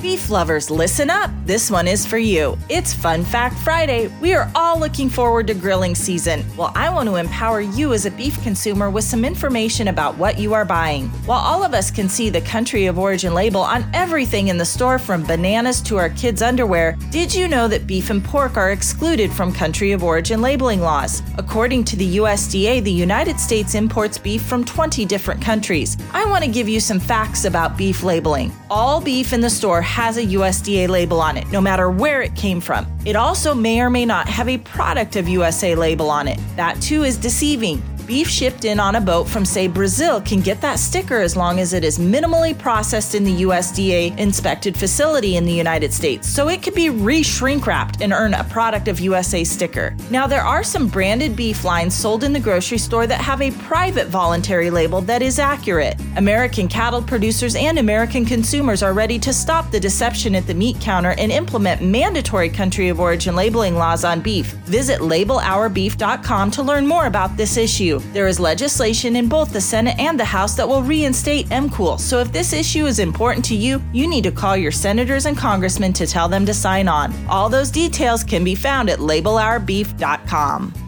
Beef 0.00 0.30
lovers, 0.30 0.70
listen 0.70 1.10
up. 1.10 1.28
This 1.44 1.72
one 1.72 1.88
is 1.88 2.06
for 2.06 2.18
you. 2.18 2.56
It's 2.68 2.94
Fun 2.94 3.24
Fact 3.24 3.58
Friday. 3.58 4.06
We 4.20 4.32
are 4.32 4.48
all 4.54 4.78
looking 4.78 5.08
forward 5.08 5.48
to 5.48 5.54
grilling 5.54 5.96
season. 5.96 6.44
Well, 6.56 6.70
I 6.76 6.88
want 6.88 7.08
to 7.08 7.16
empower 7.16 7.60
you 7.60 7.92
as 7.92 8.06
a 8.06 8.12
beef 8.12 8.40
consumer 8.44 8.90
with 8.90 9.02
some 9.02 9.24
information 9.24 9.88
about 9.88 10.16
what 10.16 10.38
you 10.38 10.54
are 10.54 10.64
buying. 10.64 11.08
While 11.26 11.40
all 11.40 11.64
of 11.64 11.74
us 11.74 11.90
can 11.90 12.08
see 12.08 12.30
the 12.30 12.42
country 12.42 12.86
of 12.86 12.96
origin 12.96 13.34
label 13.34 13.60
on 13.60 13.84
everything 13.92 14.48
in 14.48 14.56
the 14.56 14.64
store 14.64 15.00
from 15.00 15.24
bananas 15.24 15.80
to 15.82 15.96
our 15.96 16.10
kids' 16.10 16.42
underwear, 16.42 16.96
did 17.10 17.34
you 17.34 17.48
know 17.48 17.66
that 17.66 17.88
beef 17.88 18.10
and 18.10 18.22
pork 18.22 18.56
are 18.56 18.70
excluded 18.70 19.32
from 19.32 19.52
country 19.52 19.90
of 19.90 20.04
origin 20.04 20.40
labeling 20.40 20.80
laws? 20.80 21.24
According 21.38 21.82
to 21.86 21.96
the 21.96 22.18
USDA, 22.18 22.84
the 22.84 22.92
United 22.92 23.40
States 23.40 23.74
imports 23.74 24.16
beef 24.16 24.42
from 24.42 24.64
20 24.64 25.04
different 25.06 25.42
countries. 25.42 25.96
I 26.12 26.24
want 26.26 26.44
to 26.44 26.50
give 26.50 26.68
you 26.68 26.78
some 26.78 27.00
facts 27.00 27.46
about 27.46 27.76
beef 27.76 28.04
labeling. 28.04 28.52
All 28.70 29.00
beef 29.00 29.32
in 29.32 29.40
the 29.40 29.50
store 29.50 29.82
has 29.88 30.18
a 30.18 30.22
USDA 30.22 30.86
label 30.86 31.18
on 31.18 31.38
it, 31.38 31.50
no 31.50 31.60
matter 31.62 31.90
where 31.90 32.20
it 32.20 32.36
came 32.36 32.60
from. 32.60 32.86
It 33.06 33.16
also 33.16 33.54
may 33.54 33.80
or 33.80 33.88
may 33.88 34.04
not 34.04 34.28
have 34.28 34.46
a 34.48 34.58
product 34.58 35.16
of 35.16 35.26
USA 35.26 35.74
label 35.74 36.10
on 36.10 36.28
it. 36.28 36.38
That 36.56 36.80
too 36.82 37.04
is 37.04 37.16
deceiving. 37.16 37.82
Beef 38.08 38.26
shipped 38.26 38.64
in 38.64 38.80
on 38.80 38.96
a 38.96 39.02
boat 39.02 39.28
from, 39.28 39.44
say, 39.44 39.68
Brazil 39.68 40.18
can 40.22 40.40
get 40.40 40.62
that 40.62 40.78
sticker 40.78 41.20
as 41.20 41.36
long 41.36 41.60
as 41.60 41.74
it 41.74 41.84
is 41.84 41.98
minimally 41.98 42.56
processed 42.56 43.14
in 43.14 43.22
the 43.22 43.42
USDA 43.42 44.16
inspected 44.16 44.78
facility 44.78 45.36
in 45.36 45.44
the 45.44 45.52
United 45.52 45.92
States. 45.92 46.26
So 46.26 46.48
it 46.48 46.62
could 46.62 46.74
be 46.74 46.88
re 46.88 47.22
shrink 47.22 47.66
wrapped 47.66 48.00
and 48.00 48.14
earn 48.14 48.32
a 48.32 48.44
product 48.44 48.88
of 48.88 48.98
USA 48.98 49.44
sticker. 49.44 49.94
Now, 50.10 50.26
there 50.26 50.40
are 50.40 50.64
some 50.64 50.88
branded 50.88 51.36
beef 51.36 51.64
lines 51.64 51.94
sold 51.94 52.24
in 52.24 52.32
the 52.32 52.40
grocery 52.40 52.78
store 52.78 53.06
that 53.06 53.20
have 53.20 53.42
a 53.42 53.50
private 53.50 54.06
voluntary 54.06 54.70
label 54.70 55.02
that 55.02 55.20
is 55.20 55.38
accurate. 55.38 56.00
American 56.16 56.66
cattle 56.66 57.02
producers 57.02 57.56
and 57.56 57.78
American 57.78 58.24
consumers 58.24 58.82
are 58.82 58.94
ready 58.94 59.18
to 59.18 59.34
stop 59.34 59.70
the 59.70 59.78
deception 59.78 60.34
at 60.34 60.46
the 60.46 60.54
meat 60.54 60.80
counter 60.80 61.14
and 61.18 61.30
implement 61.30 61.82
mandatory 61.82 62.48
country 62.48 62.88
of 62.88 63.00
origin 63.00 63.36
labeling 63.36 63.74
laws 63.74 64.02
on 64.02 64.22
beef. 64.22 64.54
Visit 64.64 65.00
labelOurBeef.com 65.00 66.50
to 66.52 66.62
learn 66.62 66.86
more 66.86 67.04
about 67.04 67.36
this 67.36 67.58
issue. 67.58 67.97
There 68.12 68.26
is 68.26 68.40
legislation 68.40 69.16
in 69.16 69.28
both 69.28 69.52
the 69.52 69.60
Senate 69.60 69.98
and 69.98 70.18
the 70.18 70.24
House 70.24 70.54
that 70.56 70.68
will 70.68 70.82
reinstate 70.82 71.48
MCOOL. 71.48 72.00
So 72.00 72.18
if 72.18 72.32
this 72.32 72.52
issue 72.52 72.86
is 72.86 72.98
important 72.98 73.44
to 73.46 73.54
you, 73.54 73.82
you 73.92 74.08
need 74.08 74.24
to 74.24 74.32
call 74.32 74.56
your 74.56 74.72
senators 74.72 75.26
and 75.26 75.36
congressmen 75.36 75.92
to 75.94 76.06
tell 76.06 76.28
them 76.28 76.46
to 76.46 76.54
sign 76.54 76.88
on. 76.88 77.14
All 77.28 77.48
those 77.48 77.70
details 77.70 78.24
can 78.24 78.44
be 78.44 78.54
found 78.54 78.90
at 78.90 78.98
labelOurBeef.com. 78.98 80.87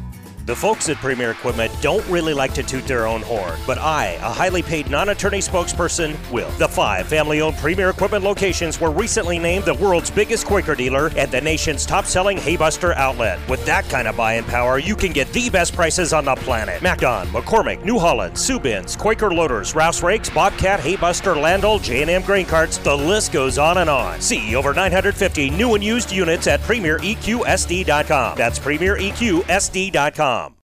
The 0.50 0.56
folks 0.56 0.88
at 0.88 0.96
Premier 0.96 1.30
Equipment 1.30 1.72
don't 1.80 2.04
really 2.08 2.34
like 2.34 2.52
to 2.54 2.64
toot 2.64 2.84
their 2.84 3.06
own 3.06 3.22
horn, 3.22 3.56
but 3.68 3.78
I, 3.78 4.14
a 4.14 4.30
highly 4.30 4.62
paid 4.62 4.90
non 4.90 5.10
attorney 5.10 5.38
spokesperson, 5.38 6.16
will. 6.32 6.50
The 6.58 6.66
five 6.66 7.06
family 7.06 7.40
owned 7.40 7.56
Premier 7.58 7.88
Equipment 7.88 8.24
locations 8.24 8.80
were 8.80 8.90
recently 8.90 9.38
named 9.38 9.64
the 9.64 9.74
world's 9.74 10.10
biggest 10.10 10.46
Quaker 10.46 10.74
dealer 10.74 11.12
and 11.16 11.30
the 11.30 11.40
nation's 11.40 11.86
top 11.86 12.04
selling 12.04 12.36
Haybuster 12.36 12.96
outlet. 12.96 13.38
With 13.48 13.64
that 13.66 13.88
kind 13.88 14.08
of 14.08 14.16
buying 14.16 14.42
power, 14.42 14.80
you 14.80 14.96
can 14.96 15.12
get 15.12 15.32
the 15.32 15.50
best 15.50 15.72
prices 15.72 16.12
on 16.12 16.24
the 16.24 16.34
planet. 16.34 16.82
MacDon, 16.82 17.28
McCormick, 17.28 17.84
New 17.84 18.00
Holland, 18.00 18.34
Subins, 18.34 18.98
Quaker 18.98 19.32
Loaders, 19.32 19.76
Rowse 19.76 20.02
Rakes, 20.02 20.30
Bobcat, 20.30 20.80
Haybuster, 20.80 21.36
Landoll, 21.36 21.80
J&M 21.80 22.22
Grain 22.22 22.46
Carts, 22.46 22.76
the 22.78 22.96
list 22.96 23.30
goes 23.30 23.56
on 23.56 23.78
and 23.78 23.88
on. 23.88 24.20
See 24.20 24.56
over 24.56 24.74
950 24.74 25.50
new 25.50 25.76
and 25.76 25.84
used 25.84 26.10
units 26.10 26.48
at 26.48 26.58
PremierEQSD.com. 26.62 28.36
That's 28.36 28.58
PremierEQSD.com 28.58 30.39
com. 30.40 30.54